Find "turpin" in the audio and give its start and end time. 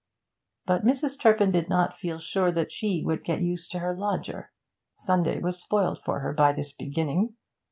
1.21-1.51